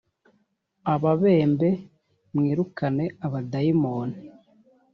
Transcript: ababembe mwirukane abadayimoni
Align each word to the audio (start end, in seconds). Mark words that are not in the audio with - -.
ababembe 0.93 1.69
mwirukane 2.33 3.05
abadayimoni 3.25 4.17